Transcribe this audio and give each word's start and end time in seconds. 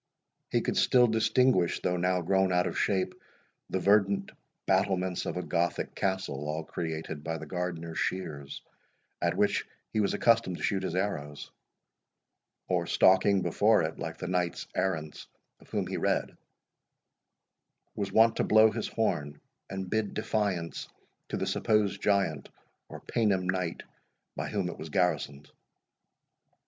He 0.49 0.61
could 0.61 0.77
still 0.77 1.05
distinguish, 1.05 1.79
though 1.79 1.95
now 1.95 2.21
grown 2.23 2.51
out 2.51 2.65
of 2.65 2.75
shape, 2.75 3.13
the 3.69 3.79
verdant 3.79 4.31
battlements 4.65 5.27
of 5.27 5.37
a 5.37 5.43
Gothic 5.43 5.93
castle, 5.93 6.49
all 6.49 6.63
created 6.63 7.23
by 7.23 7.37
the 7.37 7.45
gardener's 7.45 7.99
shears, 7.99 8.63
at 9.21 9.37
which 9.37 9.63
he 9.93 9.99
was 9.99 10.15
accustomed 10.15 10.57
to 10.57 10.63
shoot 10.63 10.81
his 10.81 10.95
arrows; 10.95 11.51
or, 12.67 12.87
stalking 12.87 13.43
before 13.43 13.83
it 13.83 13.99
like 13.99 14.17
the 14.17 14.27
Knight 14.27 14.65
errants 14.73 15.27
of 15.59 15.69
whom 15.69 15.85
he 15.85 15.97
read, 15.97 16.35
was 17.93 18.11
wont 18.11 18.37
to 18.37 18.43
blow 18.43 18.71
his 18.71 18.87
horn, 18.87 19.39
and 19.69 19.91
bid 19.91 20.15
defiance 20.15 20.89
to 21.29 21.37
the 21.37 21.45
supposed 21.45 22.01
giant 22.01 22.49
or 22.89 23.01
Paynim 23.01 23.47
knight, 23.47 23.83
by 24.35 24.49
whom 24.49 24.67
it 24.67 24.79
was 24.79 24.89
garrisoned. 24.89 25.51